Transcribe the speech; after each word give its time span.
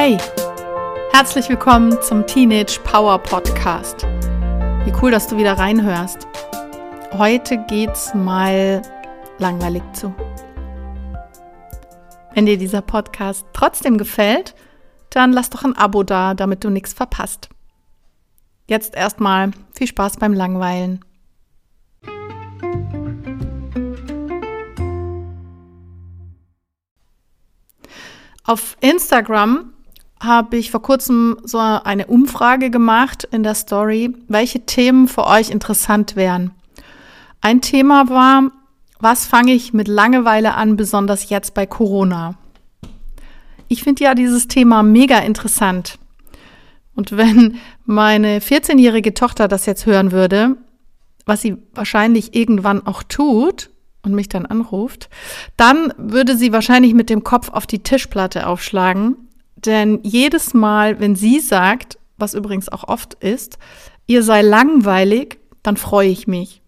Hey, 0.00 0.16
herzlich 1.10 1.48
willkommen 1.48 2.00
zum 2.02 2.24
Teenage 2.24 2.78
Power 2.84 3.18
Podcast. 3.18 4.06
Wie 4.84 4.92
cool, 5.02 5.10
dass 5.10 5.26
du 5.26 5.36
wieder 5.36 5.54
reinhörst. 5.54 6.28
Heute 7.14 7.58
geht's 7.66 8.14
mal 8.14 8.80
langweilig 9.38 9.82
zu. 9.94 10.14
Wenn 12.32 12.46
dir 12.46 12.56
dieser 12.56 12.80
Podcast 12.80 13.44
trotzdem 13.52 13.98
gefällt, 13.98 14.54
dann 15.10 15.32
lass 15.32 15.50
doch 15.50 15.64
ein 15.64 15.76
Abo 15.76 16.04
da, 16.04 16.34
damit 16.34 16.62
du 16.62 16.70
nichts 16.70 16.92
verpasst. 16.92 17.48
Jetzt 18.68 18.94
erstmal 18.94 19.50
viel 19.72 19.88
Spaß 19.88 20.18
beim 20.18 20.32
Langweilen. 20.32 21.04
Auf 28.44 28.76
Instagram 28.80 29.72
habe 30.20 30.56
ich 30.56 30.70
vor 30.70 30.82
kurzem 30.82 31.36
so 31.44 31.58
eine 31.58 32.06
Umfrage 32.06 32.70
gemacht 32.70 33.24
in 33.30 33.42
der 33.42 33.54
Story, 33.54 34.14
welche 34.28 34.66
Themen 34.66 35.08
für 35.08 35.26
euch 35.26 35.50
interessant 35.50 36.16
wären. 36.16 36.50
Ein 37.40 37.60
Thema 37.60 38.08
war, 38.08 38.50
was 39.00 39.26
fange 39.26 39.52
ich 39.52 39.72
mit 39.72 39.86
Langeweile 39.86 40.54
an, 40.54 40.76
besonders 40.76 41.28
jetzt 41.28 41.54
bei 41.54 41.66
Corona? 41.66 42.34
Ich 43.68 43.82
finde 43.82 44.04
ja 44.04 44.14
dieses 44.14 44.48
Thema 44.48 44.82
mega 44.82 45.18
interessant. 45.18 45.98
Und 46.94 47.16
wenn 47.16 47.58
meine 47.84 48.40
14-jährige 48.40 49.14
Tochter 49.14 49.46
das 49.46 49.66
jetzt 49.66 49.86
hören 49.86 50.10
würde, 50.10 50.56
was 51.26 51.42
sie 51.42 51.58
wahrscheinlich 51.74 52.34
irgendwann 52.34 52.86
auch 52.86 53.02
tut, 53.02 53.70
und 54.02 54.14
mich 54.14 54.28
dann 54.28 54.46
anruft, 54.46 55.08
dann 55.56 55.92
würde 55.96 56.36
sie 56.36 56.52
wahrscheinlich 56.52 56.94
mit 56.94 57.10
dem 57.10 57.24
Kopf 57.24 57.50
auf 57.50 57.66
die 57.66 57.82
Tischplatte 57.82 58.46
aufschlagen. 58.46 59.27
Denn 59.64 60.00
jedes 60.02 60.54
Mal, 60.54 61.00
wenn 61.00 61.16
sie 61.16 61.40
sagt, 61.40 61.98
was 62.16 62.34
übrigens 62.34 62.68
auch 62.68 62.84
oft 62.84 63.14
ist, 63.14 63.58
ihr 64.06 64.22
sei 64.22 64.42
langweilig, 64.42 65.38
dann 65.62 65.76
freue 65.76 66.08
ich 66.08 66.26
mich. 66.26 66.62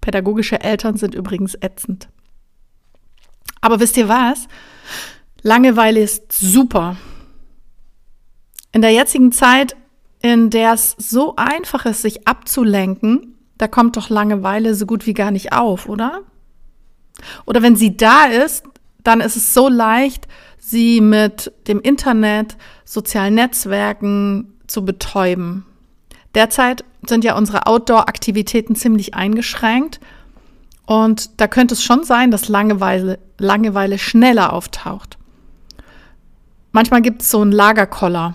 Pädagogische 0.00 0.60
Eltern 0.60 0.96
sind 0.96 1.14
übrigens 1.14 1.54
ätzend. 1.60 2.08
Aber 3.60 3.80
wisst 3.80 3.96
ihr 3.96 4.08
was? 4.08 4.46
Langeweile 5.42 6.00
ist 6.00 6.32
super. 6.32 6.96
In 8.72 8.80
der 8.80 8.90
jetzigen 8.90 9.32
Zeit, 9.32 9.76
in 10.20 10.50
der 10.50 10.72
es 10.74 10.94
so 10.98 11.34
einfach 11.36 11.84
ist, 11.86 12.02
sich 12.02 12.26
abzulenken, 12.26 13.36
da 13.58 13.68
kommt 13.68 13.96
doch 13.96 14.08
Langeweile 14.08 14.74
so 14.74 14.86
gut 14.86 15.06
wie 15.06 15.14
gar 15.14 15.30
nicht 15.30 15.52
auf, 15.52 15.88
oder? 15.88 16.22
Oder 17.46 17.62
wenn 17.62 17.76
sie 17.76 17.96
da 17.96 18.24
ist, 18.24 18.64
dann 19.04 19.20
ist 19.20 19.36
es 19.36 19.54
so 19.54 19.68
leicht, 19.68 20.28
sie 20.58 21.00
mit 21.00 21.52
dem 21.66 21.80
Internet, 21.80 22.56
sozialen 22.84 23.34
Netzwerken 23.34 24.54
zu 24.66 24.84
betäuben. 24.84 25.66
Derzeit 26.34 26.84
sind 27.06 27.24
ja 27.24 27.36
unsere 27.36 27.66
Outdoor-Aktivitäten 27.66 28.74
ziemlich 28.74 29.14
eingeschränkt 29.14 30.00
und 30.86 31.40
da 31.40 31.48
könnte 31.48 31.74
es 31.74 31.82
schon 31.82 32.04
sein, 32.04 32.30
dass 32.30 32.48
Langeweile, 32.48 33.18
Langeweile 33.38 33.98
schneller 33.98 34.52
auftaucht. 34.52 35.18
Manchmal 36.70 37.02
gibt 37.02 37.22
es 37.22 37.30
so 37.30 37.40
einen 37.40 37.52
Lagerkoller. 37.52 38.34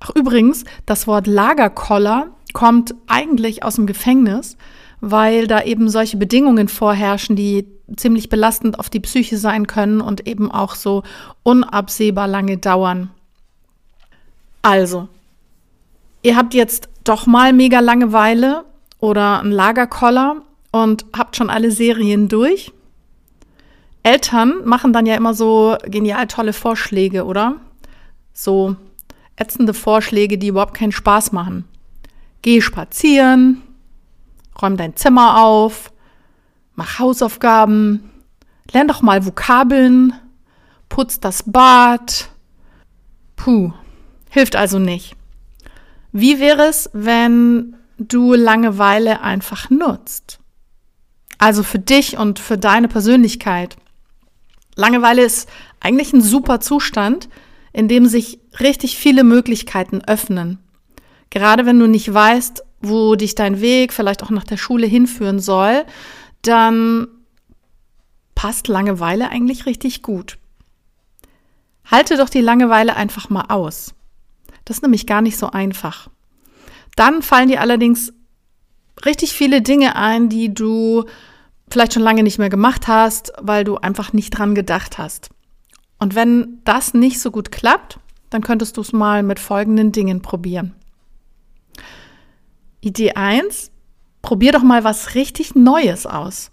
Ach 0.00 0.10
übrigens, 0.14 0.64
das 0.86 1.06
Wort 1.06 1.26
Lagerkoller 1.26 2.28
kommt 2.52 2.94
eigentlich 3.08 3.64
aus 3.64 3.74
dem 3.74 3.86
Gefängnis, 3.86 4.56
weil 5.00 5.46
da 5.46 5.62
eben 5.62 5.88
solche 5.88 6.16
Bedingungen 6.16 6.68
vorherrschen, 6.68 7.36
die 7.36 7.66
ziemlich 7.96 8.28
belastend 8.28 8.78
auf 8.78 8.90
die 8.90 9.00
Psyche 9.00 9.36
sein 9.36 9.66
können 9.66 10.00
und 10.00 10.26
eben 10.26 10.50
auch 10.50 10.74
so 10.74 11.02
unabsehbar 11.42 12.28
lange 12.28 12.56
dauern. 12.58 13.10
Also, 14.62 15.08
ihr 16.22 16.36
habt 16.36 16.54
jetzt 16.54 16.88
doch 17.04 17.26
mal 17.26 17.52
mega 17.52 17.80
Langeweile 17.80 18.64
oder 18.98 19.40
einen 19.40 19.52
Lagerkoller 19.52 20.36
und 20.72 21.04
habt 21.16 21.36
schon 21.36 21.50
alle 21.50 21.70
Serien 21.70 22.28
durch. 22.28 22.72
Eltern 24.02 24.54
machen 24.64 24.92
dann 24.92 25.06
ja 25.06 25.14
immer 25.16 25.34
so 25.34 25.76
genial 25.84 26.26
tolle 26.26 26.52
Vorschläge, 26.52 27.24
oder? 27.24 27.56
So 28.32 28.76
ätzende 29.36 29.74
Vorschläge, 29.74 30.38
die 30.38 30.48
überhaupt 30.48 30.74
keinen 30.74 30.92
Spaß 30.92 31.32
machen. 31.32 31.64
Geh 32.42 32.60
spazieren, 32.60 33.62
räum 34.60 34.76
dein 34.76 34.96
Zimmer 34.96 35.42
auf, 35.42 35.92
mach 36.74 36.98
Hausaufgaben, 36.98 38.10
lern 38.70 38.88
doch 38.88 39.02
mal 39.02 39.26
Vokabeln, 39.26 40.12
putz 40.88 41.20
das 41.20 41.44
Bad. 41.46 42.30
Puh, 43.36 43.72
hilft 44.30 44.56
also 44.56 44.78
nicht. 44.78 45.16
Wie 46.12 46.38
wäre 46.38 46.66
es, 46.66 46.90
wenn 46.92 47.76
du 47.98 48.34
Langeweile 48.34 49.20
einfach 49.20 49.70
nutzt? 49.70 50.38
Also 51.38 51.62
für 51.62 51.78
dich 51.78 52.16
und 52.16 52.38
für 52.38 52.56
deine 52.56 52.88
Persönlichkeit. 52.88 53.76
Langeweile 54.76 55.22
ist 55.22 55.48
eigentlich 55.80 56.12
ein 56.12 56.22
super 56.22 56.60
Zustand, 56.60 57.28
in 57.72 57.88
dem 57.88 58.06
sich 58.06 58.38
richtig 58.60 58.96
viele 58.96 59.24
Möglichkeiten 59.24 60.02
öffnen. 60.06 60.58
Gerade 61.30 61.66
wenn 61.66 61.78
du 61.78 61.88
nicht 61.88 62.12
weißt, 62.12 62.63
wo 62.88 63.14
dich 63.16 63.34
dein 63.34 63.60
Weg 63.60 63.92
vielleicht 63.92 64.22
auch 64.22 64.30
nach 64.30 64.44
der 64.44 64.56
Schule 64.56 64.86
hinführen 64.86 65.40
soll, 65.40 65.84
dann 66.42 67.08
passt 68.34 68.68
Langeweile 68.68 69.30
eigentlich 69.30 69.66
richtig 69.66 70.02
gut. 70.02 70.38
Halte 71.90 72.16
doch 72.16 72.28
die 72.28 72.40
Langeweile 72.40 72.96
einfach 72.96 73.30
mal 73.30 73.46
aus. 73.48 73.94
Das 74.64 74.78
ist 74.78 74.82
nämlich 74.82 75.06
gar 75.06 75.22
nicht 75.22 75.36
so 75.36 75.50
einfach. 75.50 76.08
Dann 76.96 77.22
fallen 77.22 77.48
dir 77.48 77.60
allerdings 77.60 78.12
richtig 79.04 79.32
viele 79.32 79.62
Dinge 79.62 79.96
ein, 79.96 80.28
die 80.28 80.52
du 80.52 81.04
vielleicht 81.70 81.94
schon 81.94 82.02
lange 82.02 82.22
nicht 82.22 82.38
mehr 82.38 82.50
gemacht 82.50 82.88
hast, 82.88 83.32
weil 83.40 83.64
du 83.64 83.76
einfach 83.76 84.12
nicht 84.12 84.30
dran 84.30 84.54
gedacht 84.54 84.98
hast. 84.98 85.30
Und 85.98 86.14
wenn 86.14 86.60
das 86.64 86.94
nicht 86.94 87.20
so 87.20 87.30
gut 87.30 87.50
klappt, 87.50 87.98
dann 88.30 88.42
könntest 88.42 88.76
du 88.76 88.80
es 88.80 88.92
mal 88.92 89.22
mit 89.22 89.38
folgenden 89.38 89.92
Dingen 89.92 90.22
probieren. 90.22 90.74
Idee 92.84 93.12
1, 93.12 93.70
probier 94.22 94.52
doch 94.52 94.62
mal 94.62 94.84
was 94.84 95.14
richtig 95.14 95.54
Neues 95.54 96.06
aus. 96.06 96.50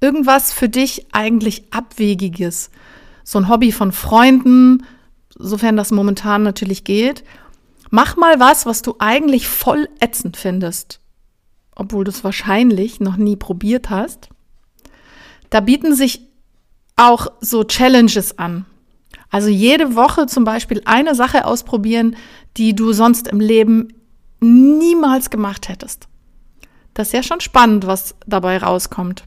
Irgendwas 0.00 0.52
für 0.52 0.68
dich 0.68 1.06
eigentlich 1.12 1.72
Abwegiges. 1.72 2.70
So 3.24 3.38
ein 3.38 3.48
Hobby 3.48 3.72
von 3.72 3.92
Freunden, 3.92 4.84
sofern 5.36 5.76
das 5.76 5.90
momentan 5.90 6.42
natürlich 6.42 6.84
geht. 6.84 7.24
Mach 7.90 8.16
mal 8.16 8.40
was, 8.40 8.66
was 8.66 8.82
du 8.82 8.96
eigentlich 8.98 9.48
voll 9.48 9.88
ätzend 10.00 10.36
findest, 10.36 11.00
obwohl 11.74 12.04
du 12.04 12.10
es 12.10 12.24
wahrscheinlich 12.24 13.00
noch 13.00 13.16
nie 13.16 13.36
probiert 13.36 13.90
hast. 13.90 14.28
Da 15.50 15.60
bieten 15.60 15.94
sich 15.94 16.26
auch 16.96 17.26
so 17.40 17.64
Challenges 17.64 18.38
an. 18.38 18.64
Also 19.30 19.48
jede 19.48 19.94
Woche 19.94 20.26
zum 20.26 20.44
Beispiel 20.44 20.82
eine 20.84 21.14
Sache 21.14 21.46
ausprobieren, 21.46 22.16
die 22.56 22.74
du 22.74 22.92
sonst 22.92 23.28
im 23.28 23.40
Leben 23.40 23.88
niemals 24.42 25.30
gemacht 25.30 25.68
hättest. 25.68 26.08
Das 26.94 27.08
ist 27.08 27.14
ja 27.14 27.22
schon 27.22 27.40
spannend, 27.40 27.86
was 27.86 28.14
dabei 28.26 28.58
rauskommt. 28.58 29.24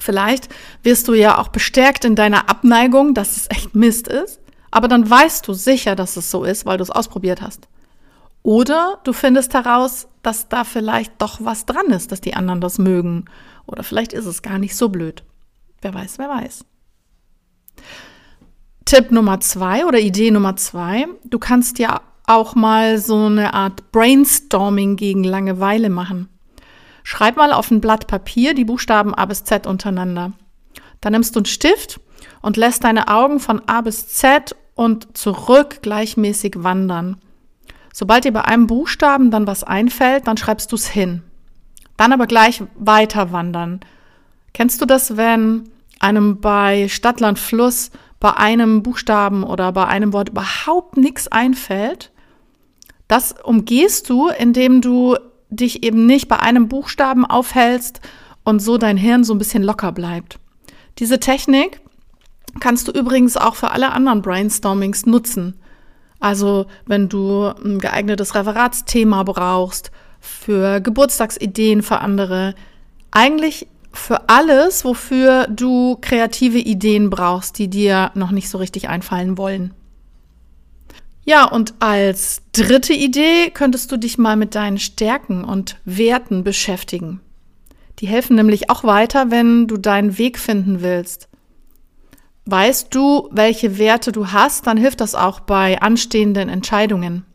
Vielleicht 0.00 0.48
wirst 0.82 1.08
du 1.08 1.14
ja 1.14 1.38
auch 1.38 1.48
bestärkt 1.48 2.04
in 2.04 2.14
deiner 2.14 2.48
Abneigung, 2.48 3.14
dass 3.14 3.36
es 3.36 3.50
echt 3.50 3.74
Mist 3.74 4.08
ist, 4.08 4.40
aber 4.70 4.88
dann 4.88 5.08
weißt 5.08 5.46
du 5.46 5.52
sicher, 5.52 5.96
dass 5.96 6.16
es 6.16 6.30
so 6.30 6.44
ist, 6.44 6.66
weil 6.66 6.78
du 6.78 6.82
es 6.82 6.90
ausprobiert 6.90 7.42
hast. 7.42 7.68
Oder 8.42 9.00
du 9.04 9.12
findest 9.12 9.54
heraus, 9.54 10.08
dass 10.22 10.48
da 10.48 10.64
vielleicht 10.64 11.20
doch 11.20 11.38
was 11.42 11.66
dran 11.66 11.86
ist, 11.86 12.12
dass 12.12 12.20
die 12.20 12.34
anderen 12.34 12.60
das 12.60 12.78
mögen. 12.78 13.24
Oder 13.66 13.82
vielleicht 13.82 14.12
ist 14.12 14.26
es 14.26 14.42
gar 14.42 14.58
nicht 14.58 14.76
so 14.76 14.88
blöd. 14.88 15.24
Wer 15.82 15.94
weiß, 15.94 16.18
wer 16.18 16.28
weiß. 16.28 16.64
Tipp 18.84 19.10
Nummer 19.10 19.40
zwei 19.40 19.84
oder 19.84 19.98
Idee 19.98 20.30
Nummer 20.30 20.56
zwei, 20.56 21.06
du 21.24 21.38
kannst 21.38 21.78
ja 21.78 22.00
auch 22.28 22.54
mal 22.54 22.98
so 22.98 23.26
eine 23.26 23.54
Art 23.54 23.90
Brainstorming 23.92 24.96
gegen 24.96 25.24
Langeweile 25.24 25.90
machen. 25.90 26.28
Schreib 27.02 27.36
mal 27.36 27.52
auf 27.52 27.70
ein 27.70 27.80
Blatt 27.80 28.06
Papier 28.06 28.54
die 28.54 28.64
Buchstaben 28.64 29.14
A 29.14 29.24
bis 29.24 29.44
Z 29.44 29.66
untereinander. 29.66 30.32
Dann 31.00 31.12
nimmst 31.12 31.34
du 31.34 31.40
einen 31.40 31.46
Stift 31.46 32.00
und 32.42 32.56
lässt 32.56 32.84
deine 32.84 33.08
Augen 33.08 33.40
von 33.40 33.62
A 33.66 33.80
bis 33.80 34.08
Z 34.08 34.54
und 34.74 35.16
zurück 35.16 35.78
gleichmäßig 35.82 36.62
wandern. 36.62 37.16
Sobald 37.92 38.24
dir 38.24 38.32
bei 38.32 38.44
einem 38.44 38.66
Buchstaben 38.66 39.30
dann 39.30 39.46
was 39.46 39.64
einfällt, 39.64 40.26
dann 40.26 40.36
schreibst 40.36 40.70
du 40.70 40.76
es 40.76 40.86
hin. 40.86 41.22
Dann 41.96 42.12
aber 42.12 42.26
gleich 42.26 42.62
weiter 42.76 43.32
wandern. 43.32 43.80
Kennst 44.52 44.80
du 44.80 44.86
das, 44.86 45.16
wenn 45.16 45.70
einem 45.98 46.40
bei 46.40 46.88
Stadtland 46.88 47.38
Fluss 47.38 47.90
bei 48.20 48.34
einem 48.34 48.82
Buchstaben 48.82 49.44
oder 49.44 49.72
bei 49.72 49.86
einem 49.86 50.12
Wort 50.12 50.28
überhaupt 50.28 50.96
nichts 50.96 51.28
einfällt? 51.28 52.12
Das 53.08 53.34
umgehst 53.42 54.08
du, 54.10 54.28
indem 54.28 54.80
du 54.80 55.16
dich 55.50 55.82
eben 55.82 56.06
nicht 56.06 56.28
bei 56.28 56.40
einem 56.40 56.68
Buchstaben 56.68 57.24
aufhältst 57.24 58.00
und 58.44 58.60
so 58.60 58.78
dein 58.78 58.96
Hirn 58.96 59.24
so 59.24 59.34
ein 59.34 59.38
bisschen 59.38 59.62
locker 59.62 59.92
bleibt. 59.92 60.38
Diese 60.98 61.18
Technik 61.18 61.80
kannst 62.60 62.88
du 62.88 62.92
übrigens 62.92 63.36
auch 63.36 63.54
für 63.54 63.70
alle 63.70 63.92
anderen 63.92 64.22
Brainstormings 64.22 65.06
nutzen. 65.06 65.58
Also 66.20 66.66
wenn 66.86 67.08
du 67.08 67.44
ein 67.46 67.78
geeignetes 67.78 68.34
Referatsthema 68.34 69.22
brauchst, 69.22 69.90
für 70.20 70.80
Geburtstagsideen 70.80 71.82
für 71.82 72.00
andere, 72.00 72.54
eigentlich 73.10 73.68
für 73.92 74.28
alles, 74.28 74.84
wofür 74.84 75.46
du 75.48 75.96
kreative 76.00 76.58
Ideen 76.58 77.10
brauchst, 77.10 77.58
die 77.58 77.68
dir 77.68 78.10
noch 78.14 78.30
nicht 78.30 78.48
so 78.48 78.58
richtig 78.58 78.88
einfallen 78.88 79.38
wollen. 79.38 79.72
Ja, 81.28 81.44
und 81.44 81.74
als 81.80 82.40
dritte 82.52 82.94
Idee 82.94 83.50
könntest 83.50 83.92
du 83.92 83.98
dich 83.98 84.16
mal 84.16 84.36
mit 84.36 84.54
deinen 84.54 84.78
Stärken 84.78 85.44
und 85.44 85.76
Werten 85.84 86.42
beschäftigen. 86.42 87.20
Die 87.98 88.06
helfen 88.06 88.34
nämlich 88.34 88.70
auch 88.70 88.82
weiter, 88.82 89.30
wenn 89.30 89.66
du 89.66 89.76
deinen 89.76 90.16
Weg 90.16 90.38
finden 90.38 90.80
willst. 90.80 91.28
Weißt 92.46 92.94
du, 92.94 93.28
welche 93.30 93.76
Werte 93.76 94.10
du 94.10 94.32
hast, 94.32 94.66
dann 94.66 94.78
hilft 94.78 95.02
das 95.02 95.14
auch 95.14 95.40
bei 95.40 95.82
anstehenden 95.82 96.48
Entscheidungen. 96.48 97.26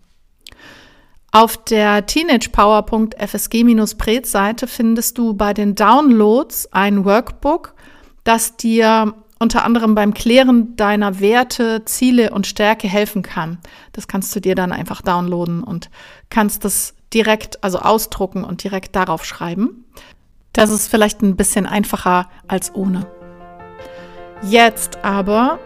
Auf 1.32 1.64
der 1.64 2.08
teenagepower.fsg-prez-Seite 2.08 4.66
findest 4.66 5.20
du 5.20 5.36
bei 5.36 5.54
den 5.54 5.76
Downloads 5.76 6.74
ein 6.74 7.06
Workbook, 7.06 7.76
das 8.24 8.58
dir 8.58 9.14
unter 9.44 9.66
anderem 9.66 9.94
beim 9.94 10.14
Klären 10.14 10.76
deiner 10.78 11.20
Werte, 11.20 11.84
Ziele 11.86 12.32
und 12.32 12.48
Stärke 12.48 12.88
helfen 12.88 13.22
kann. 13.22 13.60
Das 13.92 14.08
kannst 14.08 14.34
du 14.36 14.40
dir 14.40 14.56
dann 14.56 14.72
einfach 14.72 15.02
downloaden 15.02 15.64
und 15.64 15.90
kannst 16.30 16.66
das 16.66 16.96
direkt, 17.14 17.64
also 17.64 17.80
ausdrucken 17.80 18.46
und 18.46 18.64
direkt 18.64 18.96
darauf 18.96 19.26
schreiben. 19.26 19.86
Das 20.54 20.72
ist 20.72 20.88
vielleicht 20.88 21.22
ein 21.22 21.36
bisschen 21.36 21.66
einfacher 21.66 22.30
als 22.48 22.74
ohne. 22.74 23.06
Jetzt 24.44 25.04
aber 25.04 25.60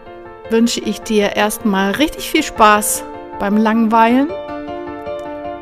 wünsche 0.50 0.80
ich 0.80 1.00
dir 1.00 1.36
erstmal 1.36 1.92
richtig 1.92 2.30
viel 2.30 2.42
Spaß 2.42 3.04
beim 3.38 3.56
Langweilen. 3.56 4.28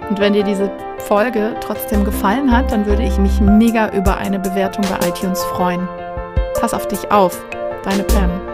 Und 0.09 0.21
wenn 0.21 0.33
dir 0.33 0.45
diese 0.45 0.71
Folge 0.99 1.55
trotzdem 1.61 2.05
gefallen 2.05 2.51
hat, 2.51 2.73
dann 2.73 2.87
würde 2.87 3.03
ich 3.03 3.19
mich 3.19 3.41
mega 3.41 3.91
über 3.93 4.17
eine 4.17 4.39
Bewertung 4.39 4.85
bei 4.89 5.09
iTunes 5.09 5.45
freuen. 5.45 5.87
Pass 6.61 6.73
auf 6.73 6.89
dich 6.89 7.11
auf, 7.11 7.45
deine 7.87 8.03
Pam. 8.03 8.46